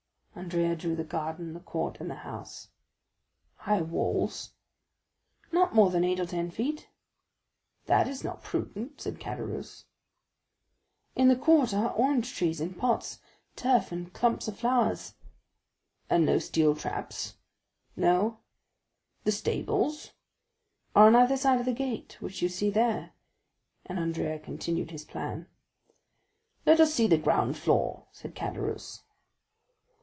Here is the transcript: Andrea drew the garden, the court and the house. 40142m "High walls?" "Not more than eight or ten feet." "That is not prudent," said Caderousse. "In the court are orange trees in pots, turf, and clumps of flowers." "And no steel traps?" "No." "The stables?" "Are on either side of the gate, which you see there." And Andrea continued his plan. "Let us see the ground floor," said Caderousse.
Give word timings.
Andrea 0.33 0.75
drew 0.77 0.95
the 0.95 1.03
garden, 1.03 1.53
the 1.53 1.59
court 1.59 1.99
and 1.99 2.09
the 2.09 2.15
house. 2.15 2.69
40142m 3.59 3.63
"High 3.63 3.81
walls?" 3.81 4.53
"Not 5.51 5.75
more 5.75 5.91
than 5.91 6.05
eight 6.05 6.21
or 6.21 6.25
ten 6.25 6.49
feet." 6.49 6.87
"That 7.85 8.07
is 8.07 8.23
not 8.23 8.41
prudent," 8.41 9.01
said 9.01 9.19
Caderousse. 9.19 9.85
"In 11.15 11.27
the 11.27 11.35
court 11.35 11.73
are 11.73 11.91
orange 11.93 12.33
trees 12.33 12.61
in 12.61 12.73
pots, 12.73 13.19
turf, 13.57 13.91
and 13.91 14.11
clumps 14.13 14.47
of 14.47 14.57
flowers." 14.57 15.13
"And 16.09 16.25
no 16.25 16.39
steel 16.39 16.75
traps?" 16.75 17.35
"No." 17.95 18.39
"The 19.25 19.33
stables?" 19.33 20.13
"Are 20.95 21.07
on 21.07 21.15
either 21.15 21.37
side 21.37 21.59
of 21.59 21.65
the 21.65 21.73
gate, 21.73 22.17
which 22.21 22.41
you 22.41 22.47
see 22.49 22.71
there." 22.71 23.11
And 23.85 23.99
Andrea 23.99 24.39
continued 24.39 24.91
his 24.91 25.05
plan. 25.05 25.47
"Let 26.65 26.79
us 26.79 26.93
see 26.93 27.05
the 27.05 27.17
ground 27.17 27.57
floor," 27.57 28.07
said 28.11 28.33
Caderousse. 28.33 29.01